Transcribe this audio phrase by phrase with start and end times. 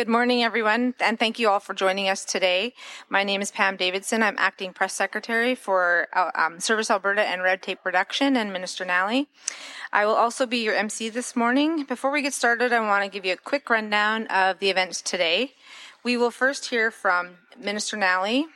[0.00, 2.72] Good morning, everyone, and thank you all for joining us today.
[3.10, 4.22] My name is Pam Davison.
[4.22, 8.86] I'm acting press secretary for uh, um, Service Alberta and Red Tape Reduction and Minister
[8.86, 9.28] Nally.
[9.92, 11.84] I will also be your MC this morning.
[11.84, 15.02] Before we get started, I want to give you a quick rundown of the events
[15.02, 15.52] today.
[16.02, 18.46] We will first hear from Minister Nally,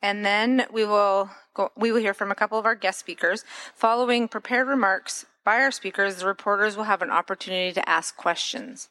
[0.00, 3.44] and then we will go, we will hear from a couple of our guest speakers.
[3.74, 8.88] Following prepared remarks by our speakers, the reporters will have an opportunity to ask questions.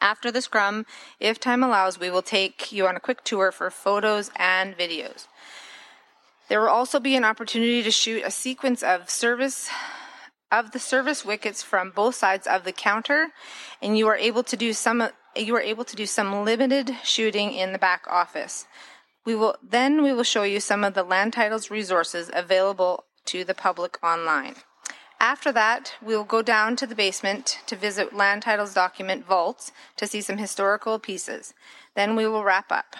[0.00, 0.86] After the scrum,
[1.18, 5.26] if time allows, we will take you on a quick tour for photos and videos.
[6.48, 9.68] There will also be an opportunity to shoot a sequence of service
[10.52, 13.32] of the service wickets from both sides of the counter,
[13.82, 17.52] and you are able to do some you are able to do some limited shooting
[17.52, 18.66] in the back office.
[19.24, 23.44] We will then we will show you some of the land titles resources available to
[23.44, 24.54] the public online.
[25.18, 29.72] After that, we will go down to the basement to visit land titles document vaults
[29.96, 31.54] to see some historical pieces.
[31.94, 32.96] Then we will wrap up.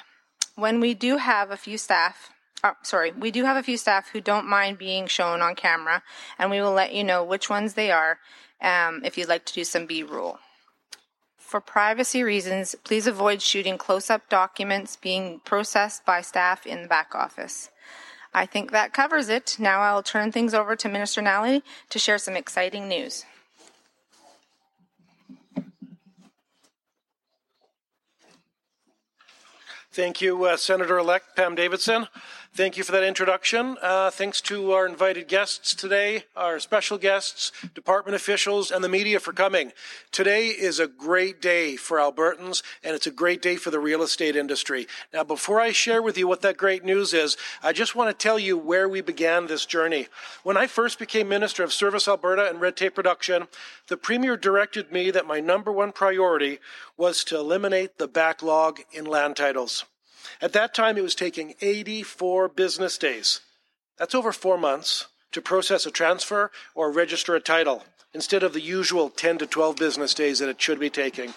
[0.55, 2.31] When we do have a few staff,
[2.65, 6.03] oh, sorry, we do have a few staff who don't mind being shown on camera,
[6.39, 8.19] and we will let you know which ones they are
[8.63, 10.39] um, if you'd like to do some B roll.
[11.37, 16.89] For privacy reasons, please avoid shooting close up documents being processed by staff in the
[16.89, 17.71] back office.
[18.37, 19.57] I think that covers it.
[19.59, 23.25] Now I'll turn things over to Minister Nally to share some exciting news.
[29.97, 32.09] Thank you, uh, Senator elect Pam Davison.
[32.53, 33.79] Thank you for that introduction.
[33.81, 39.21] Uh, thanks to our invited guests today, our special guests, department officials, and the media
[39.21, 39.73] for coming.
[40.13, 44.03] Today is a great day for Albertans, and it's a great day for the real
[44.03, 44.87] estate industry.
[45.15, 48.23] Now, before I share with you what that great news is, I just want to
[48.23, 50.09] tell you where we began this journey.
[50.43, 53.49] When I first became Minister of Service Alberta and Red Tape Reduction,
[53.89, 56.59] the Premier directed me that my number one priority
[56.99, 59.86] was to eliminate the backlog in land titles.
[60.41, 63.41] At that time, it was taking 84 business days.
[63.99, 68.61] That's over four months to process a transfer or register a title instead of the
[68.61, 71.35] usual 10 to 12 business days that it should be taking.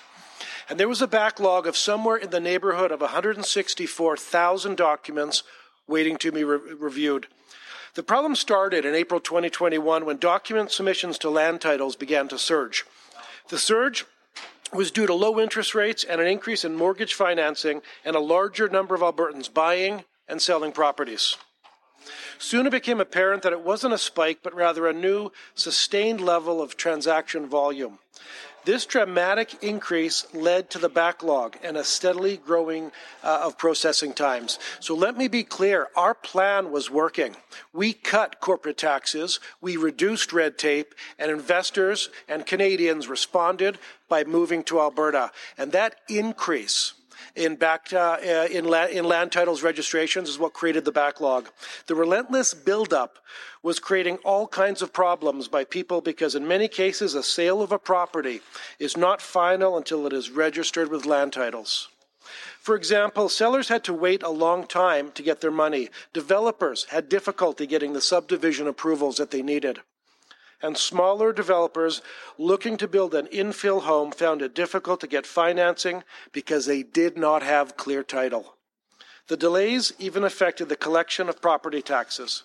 [0.69, 5.44] And there was a backlog of somewhere in the neighborhood of 164,000 documents
[5.88, 7.27] waiting to be re- reviewed.
[7.95, 12.85] The problem started in April 2021 when document submissions to land titles began to surge.
[13.50, 14.06] The surge
[14.74, 18.69] was due to low interest rates and an increase in mortgage financing and a larger
[18.69, 21.38] number of Albertans buying and selling properties.
[22.38, 26.62] Soon it became apparent that it wasn't a spike, but rather a new, sustained level
[26.62, 28.00] of transaction volume.
[28.65, 32.91] This dramatic increase led to the backlog and a steadily growing
[33.23, 34.59] uh, of processing times.
[34.79, 37.35] So let me be clear our plan was working.
[37.73, 44.63] We cut corporate taxes, we reduced red tape, and investors and Canadians responded by moving
[44.65, 45.31] to Alberta.
[45.57, 46.93] And that increase
[47.35, 51.50] in back uh, uh, in, la- in land titles registrations is what created the backlog.
[51.88, 53.19] The relentless buildup
[53.62, 57.72] was creating all kinds of problems by people because in many cases a sale of
[57.72, 58.41] a property
[58.79, 61.89] is not final until it is registered with land titles.
[62.59, 65.89] For example, sellers had to wait a long time to get their money.
[66.13, 69.79] Developers had difficulty getting the subdivision approvals that they needed
[70.61, 72.01] and smaller developers
[72.37, 77.17] looking to build an infill home found it difficult to get financing because they did
[77.17, 78.55] not have clear title.
[79.27, 82.43] The delays even affected the collection of property taxes.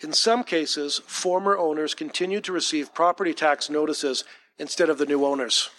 [0.00, 4.24] In some cases, former owners continued to receive property tax notices
[4.58, 5.70] instead of the new owners.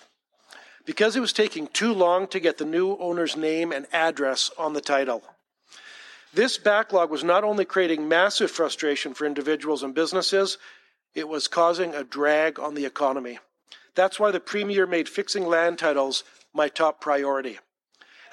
[0.85, 4.73] Because it was taking too long to get the new owner's name and address on
[4.73, 5.23] the title.
[6.33, 10.57] This backlog was not only creating massive frustration for individuals and businesses,
[11.13, 13.39] it was causing a drag on the economy.
[13.95, 17.59] That's why the Premier made fixing land titles my top priority.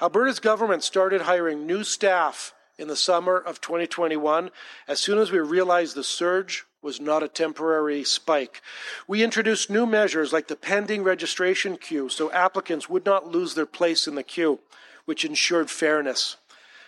[0.01, 4.51] Alberta's government started hiring new staff in the summer of 2021
[4.87, 8.61] as soon as we realized the surge was not a temporary spike.
[9.07, 13.65] We introduced new measures like the pending registration queue so applicants would not lose their
[13.65, 14.59] place in the queue,
[15.05, 16.37] which ensured fairness.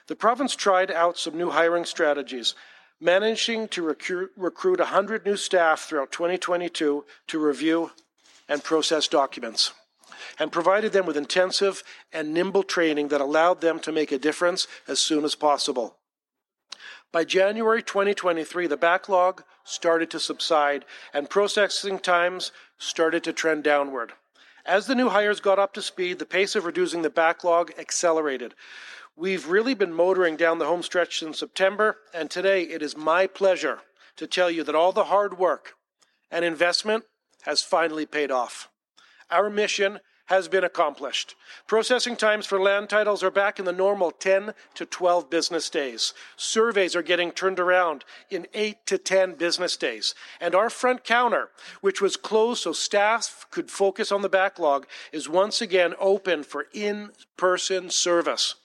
[0.08, 2.56] The province tried out some new hiring strategies
[3.00, 7.92] managing to recruit, recruit 100 new staff throughout 2022 to review
[8.48, 9.74] and process documents,
[10.38, 14.68] and provided them with intensive and nimble training that allowed them to make a difference
[14.88, 15.98] as soon as possible.
[17.12, 24.14] By January 2023, the backlog started to subside and processing times started to trend downward.
[24.66, 28.54] As the new hires got up to speed, the pace of reducing the backlog accelerated.
[29.20, 33.28] We've really been motoring down the home stretch since September, and today it is my
[33.28, 33.80] pleasure
[34.16, 35.74] to tell you that all the hard work
[36.32, 37.04] and investment
[37.42, 38.70] has finally paid off.
[39.30, 41.36] Our mission has been accomplished.
[41.68, 46.14] Processing times for land titles are back in the normal 10 to 12 business days.
[46.38, 50.16] Surveys are getting turned around in 8 to 10 business days.
[50.40, 51.50] And our front counter,
[51.82, 56.68] which was closed so staff could focus on the backlog, is once again open for
[56.74, 58.56] in person service.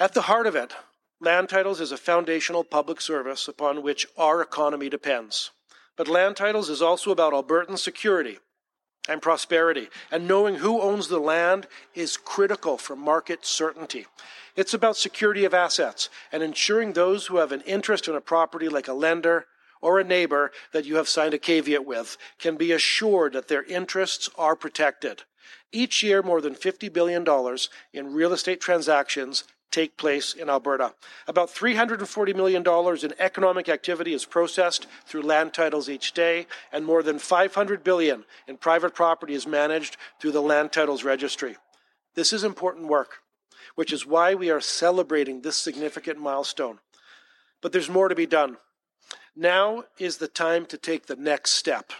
[0.00, 0.74] At the heart of it,
[1.20, 5.50] land titles is a foundational public service upon which our economy depends.
[5.94, 8.38] But land titles is also about Albertan security
[9.06, 14.06] and prosperity, and knowing who owns the land is critical for market certainty.
[14.56, 18.70] It's about security of assets and ensuring those who have an interest in a property,
[18.70, 19.48] like a lender
[19.82, 23.64] or a neighbor that you have signed a caveat with, can be assured that their
[23.64, 25.24] interests are protected.
[25.72, 27.26] Each year, more than $50 billion
[27.92, 30.94] in real estate transactions take place in Alberta.
[31.26, 32.64] About $340 million
[33.02, 38.24] in economic activity is processed through land titles each day, and more than 500 billion
[38.46, 41.56] in private property is managed through the land titles registry.
[42.14, 43.18] This is important work,
[43.74, 46.78] which is why we are celebrating this significant milestone.
[47.60, 48.56] But there's more to be done.
[49.36, 51.92] Now is the time to take the next step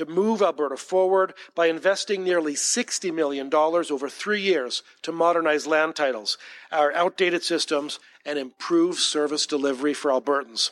[0.00, 5.94] to move Alberta forward by investing nearly $60 million over three years to modernize land
[5.94, 6.38] titles,
[6.72, 10.70] our outdated systems, and improve service delivery for Albertans.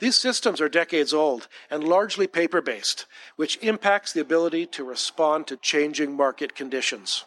[0.00, 3.06] These systems are decades old and largely paper based,
[3.36, 7.24] which impacts the ability to respond to changing market conditions.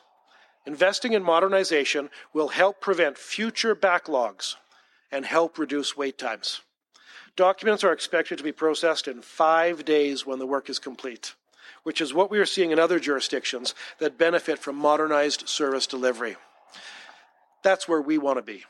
[0.66, 4.56] Investing in modernization will help prevent future backlogs
[5.14, 6.60] and help reduce wait times.
[7.38, 11.36] Documents are expected to be processed in five days when the work is complete,
[11.84, 16.36] which is what we are seeing in other jurisdictions that benefit from modernized service delivery.
[17.62, 18.64] That's where we want to be.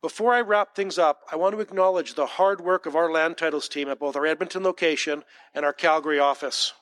[0.00, 3.36] Before I wrap things up, I want to acknowledge the hard work of our land
[3.36, 6.74] titles team at both our Edmonton location and our Calgary office.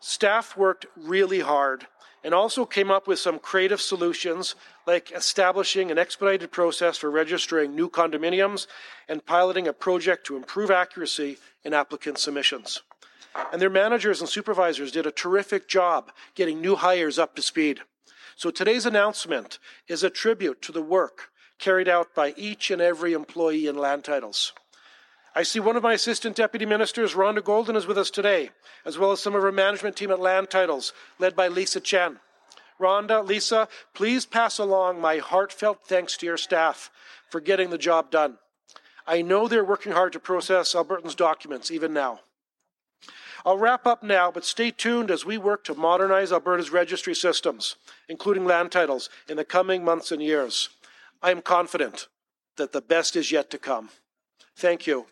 [0.00, 1.86] Staff worked really hard
[2.24, 4.54] and also came up with some creative solutions
[4.86, 8.66] like establishing an expedited process for registering new condominiums
[9.08, 12.82] and piloting a project to improve accuracy in applicant submissions.
[13.52, 17.80] And their managers and supervisors did a terrific job getting new hires up to speed.
[18.36, 19.58] So today's announcement
[19.88, 24.04] is a tribute to the work carried out by each and every employee in land
[24.04, 24.52] titles.
[25.34, 28.50] I see one of my assistant deputy ministers, Rhonda Golden, is with us today,
[28.84, 32.20] as well as some of her management team at Land Titles, led by Lisa Chen.
[32.78, 36.90] Rhonda, Lisa, please pass along my heartfelt thanks to your staff
[37.30, 38.38] for getting the job done.
[39.06, 42.20] I know they're working hard to process Albertans' documents even now.
[43.44, 47.76] I'll wrap up now, but stay tuned as we work to modernize Alberta's registry systems,
[48.08, 50.68] including land titles, in the coming months and years.
[51.22, 52.08] I am confident
[52.56, 53.88] that the best is yet to come.
[54.54, 55.06] Thank you.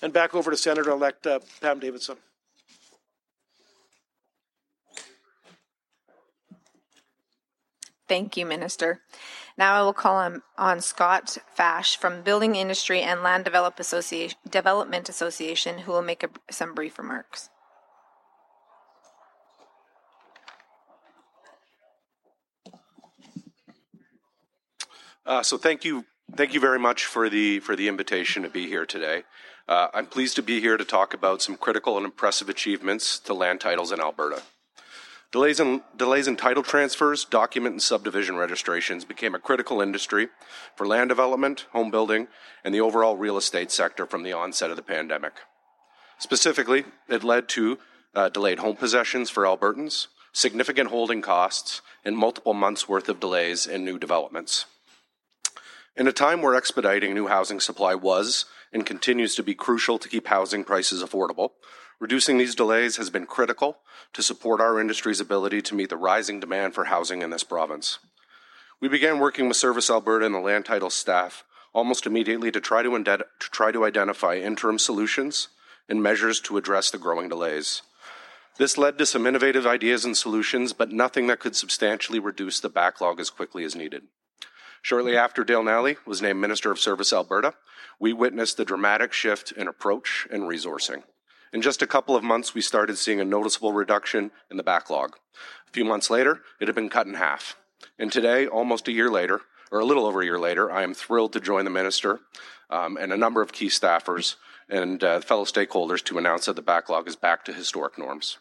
[0.00, 2.16] And back over to Senator elect uh, Pam Davison.
[8.08, 9.00] Thank you, Minister.
[9.58, 14.38] Now I will call on, on Scott Fash from Building Industry and Land Develop Association,
[14.48, 17.50] Development Association, who will make a, some brief remarks.
[25.26, 28.66] Uh, so thank you, thank you very much for the for the invitation to be
[28.66, 29.24] here today.
[29.68, 33.34] Uh, I'm pleased to be here to talk about some critical and impressive achievements to
[33.34, 34.40] land titles in Alberta.
[35.30, 40.28] Delays in, delays in title transfers, document and subdivision registrations became a critical industry
[40.74, 42.28] for land development, home building,
[42.64, 45.34] and the overall real estate sector from the onset of the pandemic.
[46.18, 47.78] Specifically, it led to
[48.14, 53.66] uh, delayed home possessions for Albertans, significant holding costs, and multiple months' worth of delays
[53.66, 54.64] in new developments.
[55.98, 60.08] In a time where expediting new housing supply was and continues to be crucial to
[60.08, 61.50] keep housing prices affordable,
[62.00, 63.78] Reducing these delays has been critical
[64.12, 67.98] to support our industry's ability to meet the rising demand for housing in this province.
[68.80, 72.82] We began working with Service Alberta and the land title staff almost immediately to try
[72.82, 75.48] to, to try to identify interim solutions
[75.88, 77.82] and measures to address the growing delays.
[78.58, 82.68] This led to some innovative ideas and solutions, but nothing that could substantially reduce the
[82.68, 84.04] backlog as quickly as needed.
[84.82, 87.54] Shortly after Dale Nally was named Minister of Service Alberta,
[87.98, 91.02] we witnessed the dramatic shift in approach and resourcing.
[91.52, 95.16] In just a couple of months, we started seeing a noticeable reduction in the backlog.
[95.66, 97.56] A few months later, it had been cut in half.
[97.98, 100.94] And today, almost a year later, or a little over a year later, I am
[100.94, 102.20] thrilled to join the minister
[102.70, 104.36] um, and a number of key staffers
[104.68, 108.38] and uh, fellow stakeholders to announce that the backlog is back to historic norms.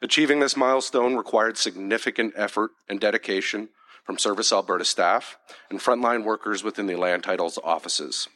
[0.00, 3.68] Achieving this milestone required significant effort and dedication
[4.08, 5.36] from Service Alberta staff
[5.68, 8.26] and frontline workers within the land titles offices.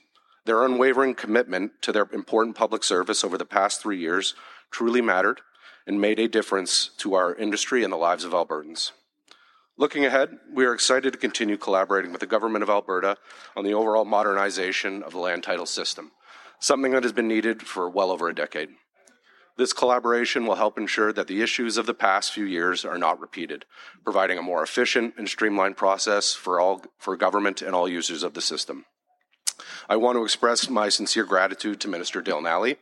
[0.44, 4.34] Their unwavering commitment to their important public service over the past three years
[4.70, 5.40] truly mattered,
[5.86, 8.92] and made a difference to our industry and the lives of Albertans.
[9.78, 13.16] Looking ahead, we are excited to continue collaborating with the Government of Alberta
[13.56, 16.12] on the overall modernization of the land title system,
[16.60, 18.68] something that has been needed for well over a decade.
[19.56, 23.20] This collaboration will help ensure that the issues of the past few years are not
[23.20, 23.66] repeated,
[24.02, 28.34] providing a more efficient and streamlined process for all for government and all users of
[28.34, 28.86] the system.
[29.88, 32.76] I want to express my sincere gratitude to Minister Dale Nally,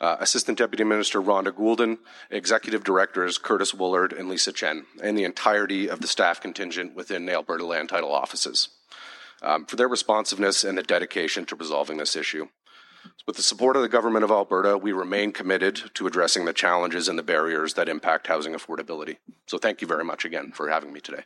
[0.00, 1.98] uh, Assistant Deputy Minister Rhonda Goulden,
[2.30, 7.26] Executive Directors Curtis Woolard and Lisa Chen, and the entirety of the staff contingent within
[7.26, 8.68] the Alberta Land Title offices
[9.42, 12.48] um, for their responsiveness and the dedication to resolving this issue.
[13.26, 17.08] With the support of the Government of Alberta, we remain committed to addressing the challenges
[17.08, 19.16] and the barriers that impact housing affordability.
[19.46, 21.24] So thank you very much again for having me today.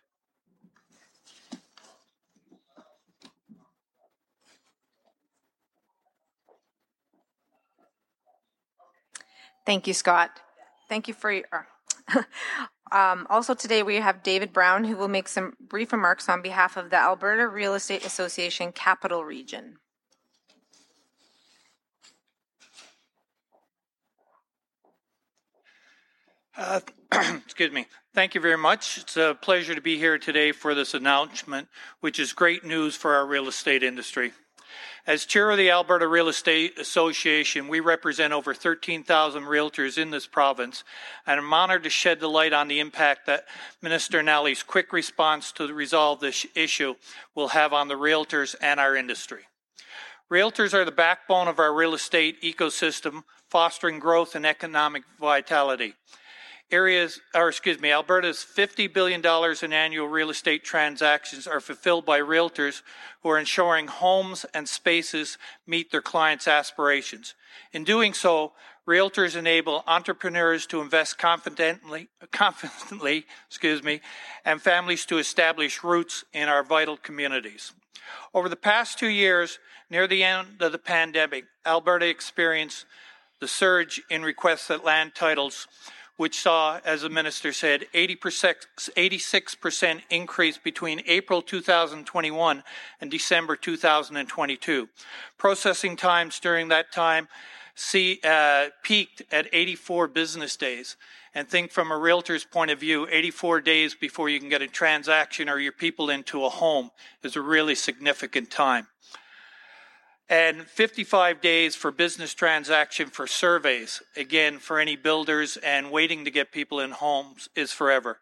[9.67, 10.31] Thank you, Scott.
[10.89, 11.67] Thank you for your.
[12.91, 16.79] um, also, today we have David Brown, who will make some brief remarks on behalf
[16.79, 19.77] of the Alberta Real Estate Association Capital Region.
[26.59, 26.81] Uh,
[27.13, 27.87] excuse me.
[28.15, 28.99] Thank you very much.
[28.99, 31.69] It's a pleasure to be here today for this announcement,
[32.01, 34.33] which is great news for our real estate industry.
[35.07, 40.27] As chair of the Alberta Real Estate Association, we represent over 13,000 realtors in this
[40.27, 40.83] province,
[41.29, 43.45] and I'm honored to shed the light on the impact that
[43.81, 46.97] Minister Nally's quick response to resolve this issue
[47.37, 49.43] will have on the realtors and our industry.
[50.29, 55.95] Realtors are the backbone of our real estate ecosystem, fostering growth and economic vitality
[56.71, 59.23] areas, or excuse me, Alberta's $50 billion
[59.63, 62.83] in annual real estate transactions are fulfilled by realtors
[63.23, 67.35] who are ensuring homes and spaces meet their clients' aspirations.
[67.73, 68.53] In doing so,
[68.87, 74.01] realtors enable entrepreneurs to invest confidently, confidently, excuse me,
[74.45, 77.73] and families to establish roots in our vital communities.
[78.33, 79.59] Over the past two years,
[79.91, 82.87] near the end of the pandemic, Alberta experienced
[83.41, 85.69] the surge in requests at land titles
[86.19, 92.65] which saw, as the minister said, 86% increase between April 2021
[93.01, 94.89] and December 2022.
[95.39, 97.29] Processing times during that time
[97.77, 100.97] see, uh, peaked at 84 business days.
[101.37, 104.67] And think from a realtor's point of view, 84 days before you can get a
[104.67, 106.91] transaction or your people into a home
[107.23, 108.89] is a really significant time
[110.29, 114.03] and 55 days for business transaction for surveys.
[114.17, 118.19] Again, for any builders and waiting to get people in homes is forever.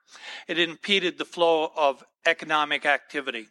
[0.46, 3.48] It impeded the flow of economic activity.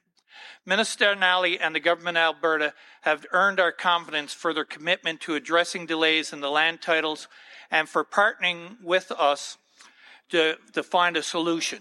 [0.66, 5.36] Minister Nally and the government of Alberta have earned our confidence for their commitment to
[5.36, 7.28] addressing delays in the land titles
[7.70, 9.58] and for partnering with us
[10.30, 11.80] to, to find a solution.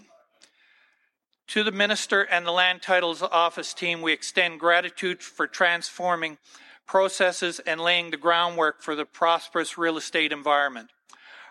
[1.49, 6.37] To the minister and the land titles office team, we extend gratitude for transforming
[6.85, 10.89] processes, and laying the groundwork for the prosperous real estate environment.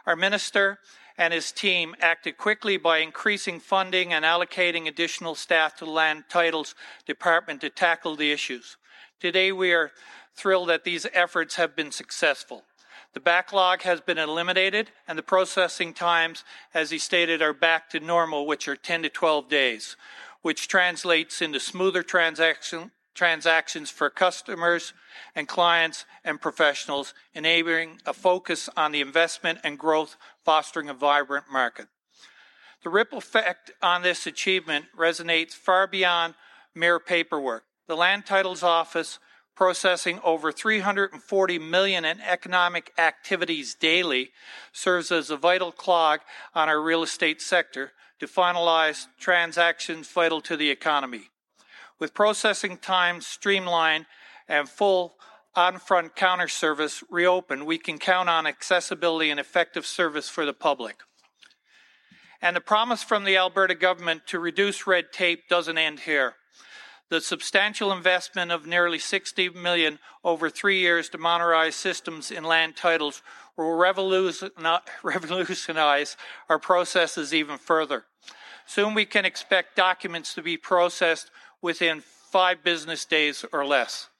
[0.06, 0.78] Our minister
[1.16, 6.24] and his team acted quickly by increasing funding and allocating additional staff to the Land
[6.28, 6.74] Titles
[7.06, 8.76] Department to tackle the issues.
[9.20, 9.92] Today, we are
[10.34, 12.64] thrilled that these efforts have been successful.
[13.12, 16.42] The backlog has been eliminated, and the processing times,
[16.74, 19.96] as he stated, are back to normal, which are 10 to 12 days,
[20.42, 24.92] which translates into smoother transaction, transactions for customers
[25.34, 31.46] and clients and professionals, enabling a focus on the investment and growth, fostering a vibrant
[31.50, 31.86] market.
[32.82, 36.34] The ripple effect on this achievement resonates far beyond
[36.74, 37.64] mere paperwork.
[37.86, 39.18] The Land Titles Office,
[39.54, 44.32] processing over 340 million in economic activities daily,
[44.72, 46.20] serves as a vital clog
[46.54, 51.30] on our real estate sector to finalize transactions vital to the economy.
[52.04, 54.04] With processing times streamlined
[54.46, 55.14] and full
[55.54, 60.96] on-front counter service reopened, we can count on accessibility and effective service for the public.
[62.42, 66.34] And the promise from the Alberta government to reduce red tape doesn't end here.
[67.08, 72.76] The substantial investment of nearly 60 million over three years to modernize systems in land
[72.76, 73.22] titles
[73.56, 73.72] will
[75.02, 76.16] revolutionize
[76.50, 78.04] our processes even further.
[78.66, 81.30] Soon we can expect documents to be processed
[81.64, 84.10] within five business days or less,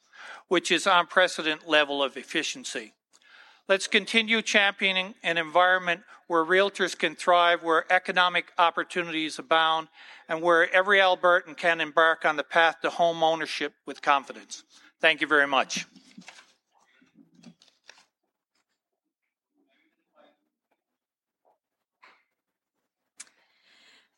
[0.49, 2.95] which is unprecedented level of efficiency.
[3.69, 9.89] Let's continue championing an environment where realtors can thrive, where economic opportunities abound,
[10.27, 14.65] and where every Albertan can embark on the path to home ownership with confidence.
[15.03, 15.87] Thank you very much.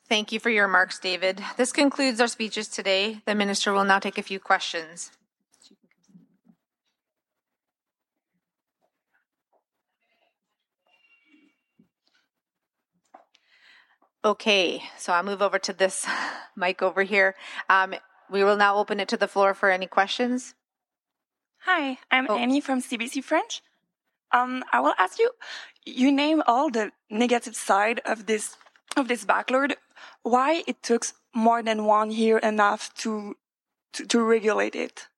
[0.09, 1.43] Thank you for your remarks, David.
[1.57, 3.23] This concludes our speeches today.
[3.27, 5.11] The minister will now take a few questions.
[14.25, 16.07] Okay, so I'll move over to this
[16.57, 17.35] mic over here.
[17.69, 17.95] Um,
[18.31, 20.55] we will now open it to the floor for any questions.
[21.61, 22.37] Hi, I'm Oh.
[22.37, 23.63] Annie from CBC French.
[24.33, 25.31] Um, I will ask you.
[25.85, 28.57] You name all the negative side of this
[28.97, 29.75] of this backlog.
[30.23, 33.37] Why it took more than one year enough to
[33.95, 35.09] to, to regulate it?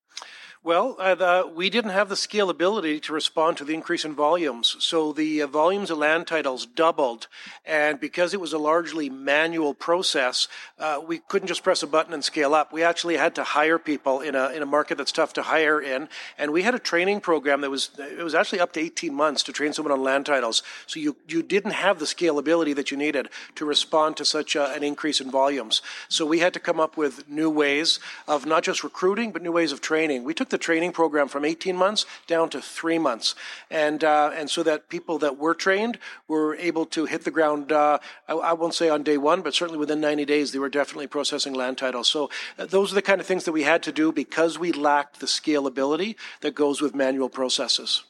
[0.65, 4.75] Well, uh, the, we didn't have the scalability to respond to the increase in volumes.
[4.81, 7.29] So the uh, volumes of land titles doubled.
[7.65, 10.49] And because it was a largely manual process,
[10.81, 12.73] uh, we couldn't just press a button and scale up.
[12.73, 15.81] We actually had to hire people in a, in a market that's tough to hire
[15.81, 16.09] in.
[16.37, 19.45] And we had a training program that was, it was actually up to 18 months
[19.45, 20.65] to train someone on land titles.
[20.88, 24.73] So you, you didn't have the scalability that you needed to respond to such a,
[24.73, 25.83] an increase in volumes.
[26.09, 29.53] So we had to come up with new ways of not just recruiting, but new
[29.53, 30.25] ways of training.
[30.25, 33.35] We took the training program from 18 months down to three months,
[33.71, 37.73] and uh, and so that people that were trained were able to hit the ground.
[37.73, 40.69] Uh, I, I won't say on day one, but certainly within 90 days, they were
[40.69, 42.09] definitely processing land titles.
[42.09, 44.73] So uh, those are the kind of things that we had to do because we
[44.73, 48.05] lacked the scalability that goes with manual processes.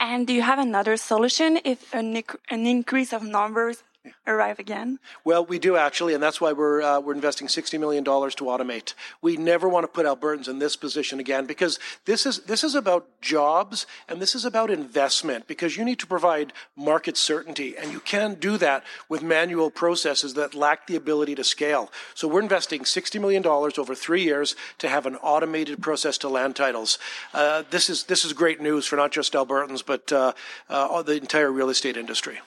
[0.00, 3.82] And do you have another solution if an, an increase of numbers
[4.26, 4.98] arrive again?
[5.24, 8.44] Well, we do actually, and that's why we're uh, we're investing sixty million dollars to
[8.44, 8.94] automate.
[9.22, 12.74] We never want to put Albertans in this position again because this is this is
[12.74, 17.92] about jobs and this is about investment because you need to provide market certainty, and
[17.92, 21.90] you can't do that with manual processes that lack the ability to scale.
[22.14, 26.28] So we're investing sixty million dollars over three years to have an automated process to
[26.28, 26.98] land titles.
[27.32, 30.32] Uh, this is this is great news for not just Albertans but uh,
[30.68, 32.40] uh, the entire real estate industry.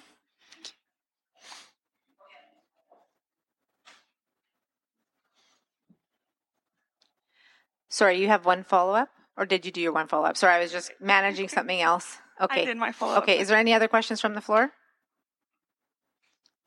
[7.89, 10.37] Sorry, you have one follow up, or did you do your one follow up?
[10.37, 12.17] Sorry, I was just managing something else.
[12.39, 12.63] Okay.
[12.63, 13.23] I did my follow up.
[13.23, 14.71] Okay, is there any other questions from the floor?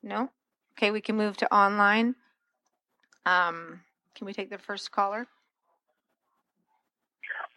[0.03, 0.29] No?
[0.77, 2.15] Okay, we can move to online.
[3.25, 3.81] Um,
[4.15, 5.27] can we take the first caller?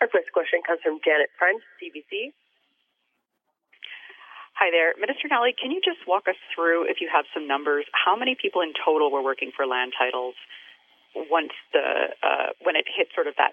[0.01, 2.33] Our first question comes from Janet French, CBC.
[4.55, 4.95] Hi there.
[5.01, 8.37] Minister Nally, can you just walk us through, if you have some numbers, how many
[8.41, 10.35] people in total were working for land titles
[11.15, 13.53] once the uh, when it hit sort of that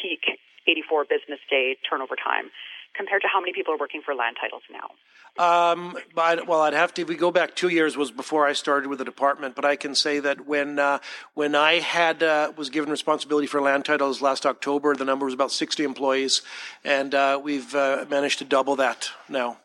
[0.00, 2.50] peak 84 business day turnover time,
[2.96, 4.90] compared to how many people are working for land titles now?
[5.38, 7.02] Um, but, well, I'd have to.
[7.02, 9.54] If we go back two years, was before I started with the department.
[9.56, 10.98] But I can say that when uh,
[11.32, 15.32] when I had uh, was given responsibility for land titles last October, the number was
[15.34, 16.42] about sixty employees,
[16.84, 19.58] and uh, we've uh, managed to double that now.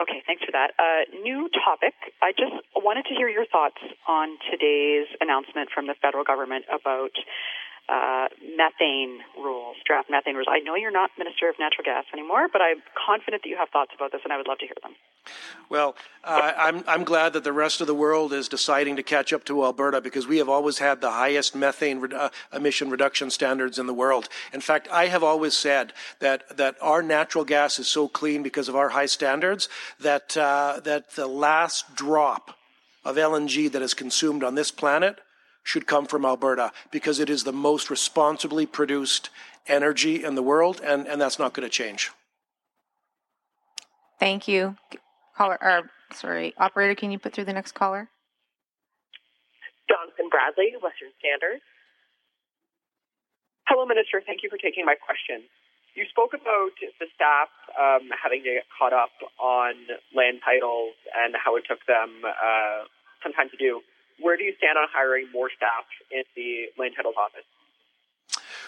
[0.00, 0.74] Okay, thanks for that.
[0.74, 1.94] Uh, new topic.
[2.20, 3.78] I just wanted to hear your thoughts
[4.08, 7.14] on today's announcement from the federal government about
[7.88, 10.46] uh, methane rules, draft methane rules.
[10.48, 13.68] I know you're not Minister of Natural Gas anymore, but I'm confident that you have
[13.68, 14.92] thoughts about this, and I would love to hear them.
[15.68, 19.32] Well, uh, I'm I'm glad that the rest of the world is deciding to catch
[19.32, 23.30] up to Alberta because we have always had the highest methane re- uh, emission reduction
[23.30, 24.28] standards in the world.
[24.52, 28.68] In fact, I have always said that that our natural gas is so clean because
[28.68, 29.68] of our high standards
[30.00, 32.56] that uh, that the last drop
[33.04, 35.20] of LNG that is consumed on this planet
[35.64, 39.30] should come from Alberta because it is the most responsibly produced
[39.66, 42.12] energy in the world, and, and that's not going to change.
[44.20, 44.76] Thank you.
[45.36, 48.08] Caller, or sorry, operator, can you put through the next caller?
[49.88, 51.60] Jonathan Bradley, Western Standard.
[53.66, 54.22] Hello, Minister.
[54.24, 55.48] Thank you for taking my question.
[55.96, 57.48] You spoke about the staff
[57.78, 59.74] um, having to get caught up on
[60.14, 62.84] land titles and how it took them uh,
[63.22, 63.80] some time to do.
[64.20, 67.46] Where do you stand on hiring more staff in the land titles office?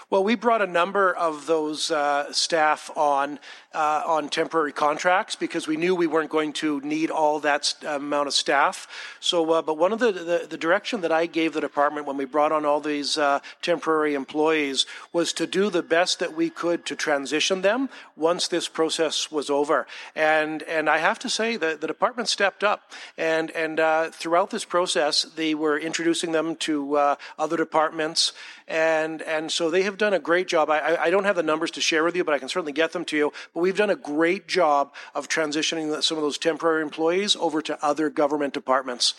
[0.08, 3.40] Well, we brought a number of those uh, staff on
[3.76, 8.26] uh, on temporary contracts because we knew we weren't going to need all that amount
[8.26, 8.88] of staff.
[9.20, 12.16] So, uh, but one of the, the, the direction that I gave the department when
[12.16, 16.48] we brought on all these uh, temporary employees was to do the best that we
[16.48, 19.86] could to transition them once this process was over.
[20.14, 24.50] And and I have to say that the department stepped up and and uh, throughout
[24.50, 28.32] this process they were introducing them to uh, other departments
[28.68, 30.70] and and so they have done a great job.
[30.70, 32.92] I, I- don't have the numbers to share with you, but I can certainly get
[32.92, 33.32] them to you.
[33.54, 37.78] But we've done a great job of transitioning some of those temporary employees over to
[37.84, 39.14] other government departments.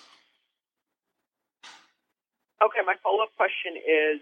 [2.62, 4.20] Okay, my follow up question is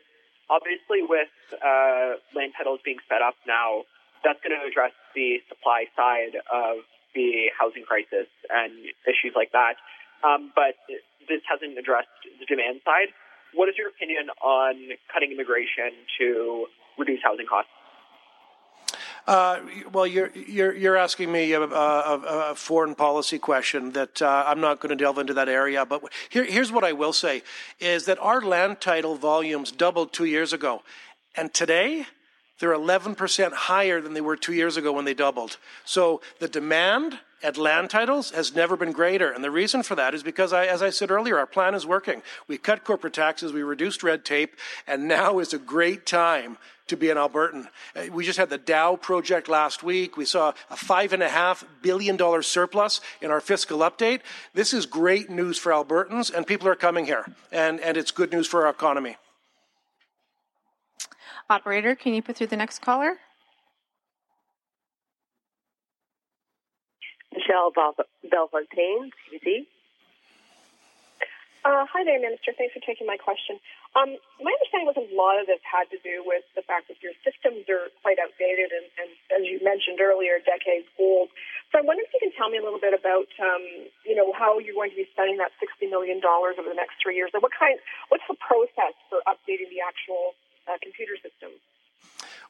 [0.49, 3.83] obviously with uh, land titles being set up now,
[4.23, 6.83] that's going to address the supply side of
[7.15, 8.73] the housing crisis and
[9.07, 9.75] issues like that.
[10.25, 10.75] Um, but
[11.29, 13.13] this hasn't addressed the demand side.
[13.55, 14.75] What is your opinion on
[15.11, 17.71] cutting immigration to reduce housing costs?
[19.27, 19.59] Uh,
[19.91, 24.61] well, you're you're you're asking me a, a, a foreign policy question that uh, I'm
[24.61, 25.83] not going to delve into that area.
[25.83, 27.41] But here, here's what I will say:
[27.79, 30.83] is that our land title volumes doubled two years ago,
[31.35, 32.05] and today
[32.59, 35.57] they're 11% higher than they were two years ago when they doubled.
[35.83, 39.32] So the demand at land titles has never been greater.
[39.32, 41.86] And the reason for that is because, I, as I said earlier, our plan is
[41.86, 42.21] working.
[42.48, 44.56] We cut corporate taxes, we reduced red tape,
[44.88, 47.67] and now is a great time to be an Albertan.
[47.95, 50.17] Uh, we just had the Dow project last week.
[50.17, 54.21] We saw a five and a half billion dollar surplus in our fiscal update.
[54.54, 58.32] This is great news for Albertans, and people are coming here, and, and it's good
[58.32, 59.17] news for our economy.
[61.50, 63.17] Operator, can you put through the next caller?
[67.45, 69.69] Michelle Bellefontaine, CBC.
[71.65, 72.53] Uh, hi there, Minister.
[72.53, 73.58] Thanks for taking my question.
[73.97, 77.01] Um, my understanding was a lot of this had to do with the fact that
[77.01, 81.34] your systems are quite outdated and, and as you mentioned earlier, decades old.
[81.73, 83.65] So I wonder if you can tell me a little bit about, um,
[84.05, 87.17] you know, how you're going to be spending that $60 million over the next three
[87.17, 87.81] years, and what kind,
[88.13, 90.38] what's the process for updating the actual
[90.69, 91.49] uh, computer system?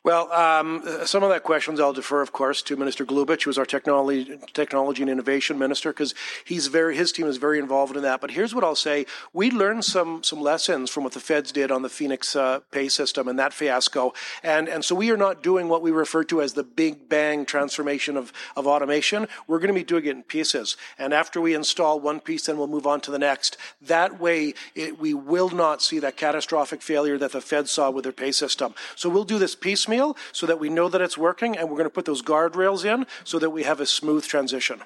[0.06, 3.58] Well, um, some of that questions I'll defer, of course, to Minister Glubish, who is
[3.58, 6.14] our technology, technology and innovation minister, because
[6.44, 8.22] he's very his team is very involved in that.
[8.22, 11.72] But here's what I'll say: we learned some some lessons from what the feds did
[11.72, 14.14] on the Phoenix uh, pay system and that fiasco,
[14.44, 17.44] and and so we are not doing what we refer to as the big bang
[17.44, 19.28] transformation of of automation.
[19.48, 22.60] We're going to be doing it in pieces, and after we install one piece, then
[22.60, 23.58] we'll move on to the next.
[23.82, 28.04] That way, it, we will not see that catastrophic failure that the feds saw with
[28.04, 28.76] their pay system.
[28.96, 31.78] So we'll do this piecemeal piecemeal so that we know that it's working, and we're
[31.78, 34.82] going to put those guardrails in so that we have a smooth transition.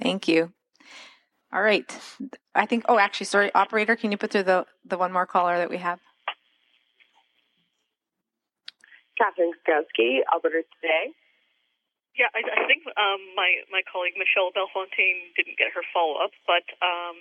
[0.00, 0.52] Thank you.
[1.52, 1.84] All right.
[2.54, 5.58] I think, oh, actually, sorry, operator, can you put through the, the one more caller
[5.58, 5.98] that we have?
[9.18, 11.10] Catherine Griwkowsky, Alberta Today.
[12.14, 16.34] Yeah, I, I think um, my my colleague Michelle Bellefontaine didn't get her follow up,
[16.50, 17.14] but um,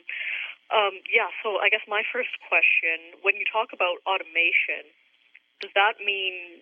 [0.74, 4.84] um, yeah, so I guess my first question when you talk about automation,
[5.64, 6.60] does that mean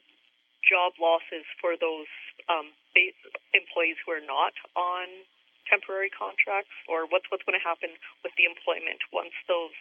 [0.62, 2.10] job losses for those
[2.50, 2.74] um,
[3.54, 5.26] employees who are not on
[5.70, 9.78] temporary contracts, or what's what's going to happen with the employment once those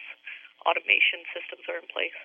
[0.65, 2.17] automation systems are in place?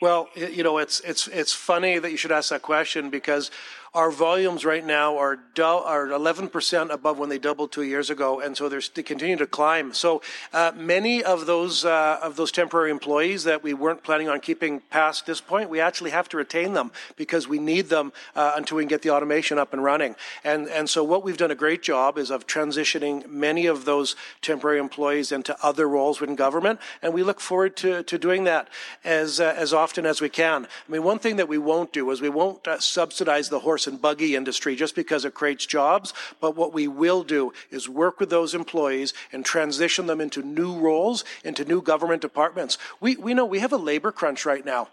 [0.00, 3.50] Well, you know, it's it's it's funny that you should ask that question because
[3.92, 8.40] our volumes right now are du- are 11% above when they doubled two years ago,
[8.40, 9.92] and so they're, they continue to climb.
[9.92, 10.22] So
[10.52, 14.80] uh, many of those uh, of those temporary employees that we weren't planning on keeping
[14.90, 18.76] past this point, we actually have to retain them because we need them uh, until
[18.76, 20.14] we can get the automation up and running.
[20.44, 24.14] And and so what we've done a great job is of transitioning many of those
[24.40, 28.68] temporary employees into other roles within government, and we look forward to, to doing that
[29.04, 30.66] as uh, as often as we can.
[30.66, 33.79] I mean, one thing that we won't do is we won't uh, subsidize the horse
[33.80, 36.12] horse and buggy industry just because it creates jobs.
[36.38, 40.78] But what we will do is work with those employees and transition them into new
[40.78, 42.76] roles, into new government departments.
[43.00, 44.88] We, we know we have a labor crunch right now.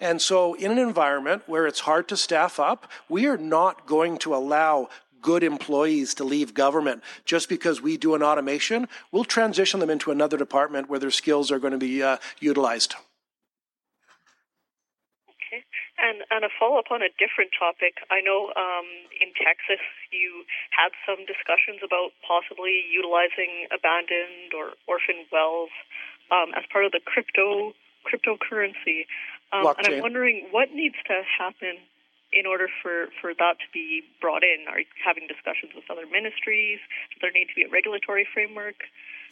[0.00, 4.18] And so, in an environment where it's hard to staff up, we are not going
[4.18, 4.88] to allow
[5.20, 8.88] good employees to leave government just because we do an automation.
[9.12, 12.96] We'll transition them into another department where their skills are going to be uh, utilized.
[16.02, 18.02] And and a follow up on a different topic.
[18.10, 18.88] I know um,
[19.22, 19.78] in Texas
[20.10, 20.42] you
[20.74, 25.70] had some discussions about possibly utilizing abandoned or orphan wells
[26.34, 27.70] um, as part of the crypto
[28.02, 29.06] cryptocurrency.
[29.54, 31.78] Um, and I'm wondering what needs to happen
[32.32, 34.64] in order for, for that to be brought in.
[34.66, 36.80] Are you having discussions with other ministries?
[37.12, 38.88] Does there need to be a regulatory framework?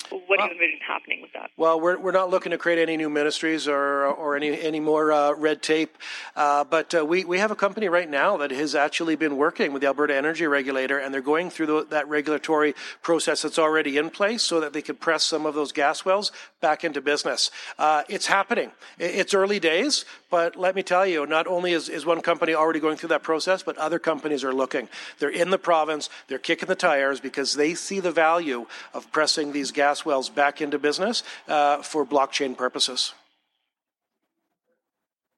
[0.09, 1.51] What do you envision happening with that?
[1.57, 5.13] Well, we're, we're not looking to create any new ministries or or any any more
[5.13, 5.97] uh, red tape,
[6.35, 9.73] uh, but uh, we we have a company right now that has actually been working
[9.73, 13.99] with the Alberta Energy Regulator, and they're going through the, that regulatory process that's already
[13.99, 17.51] in place, so that they could press some of those gas wells back into business.
[17.79, 18.71] Uh, it's happening.
[18.99, 22.81] It's early days, but let me tell you, not only is, is one company already
[22.81, 24.89] going through that process, but other companies are looking.
[25.19, 26.09] They're in the province.
[26.29, 30.29] They're kicking the tires because they see the value of pressing these gas gas wells
[30.29, 33.13] back into business uh, for blockchain purposes.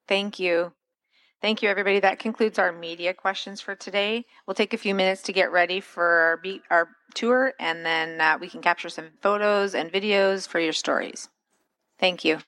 [0.07, 0.73] Thank you.
[1.41, 1.99] Thank you, everybody.
[1.99, 4.25] That concludes our media questions for today.
[4.45, 8.37] We'll take a few minutes to get ready for our, our tour, and then uh,
[8.39, 11.29] we can capture some photos and videos for your stories.
[11.99, 12.39] Thank you.